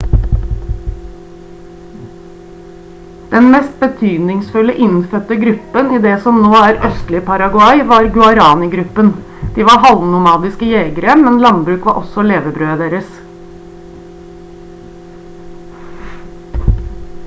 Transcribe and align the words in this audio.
den 3.33 3.49
mest 3.55 3.75
betydningsfulle 3.81 4.73
innfødte 4.85 5.37
gruppen 5.43 5.91
i 5.97 5.99
det 6.07 6.15
som 6.23 6.39
nå 6.47 6.55
er 6.61 6.73
det 6.79 6.89
østlige 6.89 7.23
paraguay 7.29 7.83
var 7.93 8.07
guaraní-gruppen 8.17 9.13
de 9.59 9.67
var 9.69 9.85
halvnomadiske 9.85 10.71
jegere 10.73 11.19
men 11.27 11.39
landbruk 11.47 11.85
var 11.91 11.97
også 12.03 12.25
levebrødet 12.33 12.85
deres 12.87 13.15